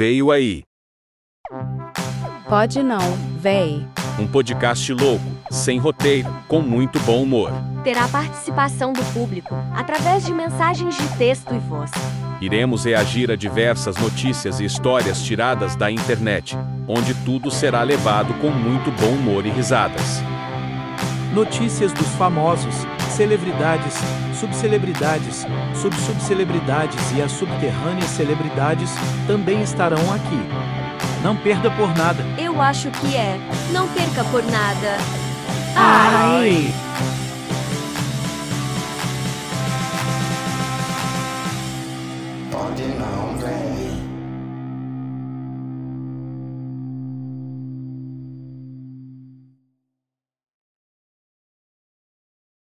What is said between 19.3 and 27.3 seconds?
e risadas. Notícias dos famosos, celebridades, subcelebridades, subsubcelebridades e